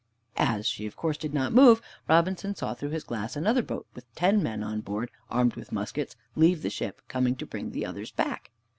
As 0.39 0.65
she 0.67 0.87
of 0.87 0.95
course 0.95 1.15
did 1.15 1.31
not 1.31 1.53
move, 1.53 1.79
Robinson 2.09 2.55
saw 2.55 2.73
through 2.73 2.89
his 2.89 3.03
glass 3.03 3.35
another 3.35 3.61
boat 3.61 3.85
with 3.93 4.11
ten 4.15 4.41
men 4.41 4.63
on 4.63 4.81
board, 4.81 5.11
armed 5.29 5.53
with 5.53 5.71
muskets, 5.71 6.15
leave 6.35 6.63
the 6.63 6.71
ship, 6.71 7.03
coming 7.07 7.35
to 7.35 7.45
bring 7.45 7.69
the 7.69 7.85
others 7.85 8.09
back. 8.09 8.49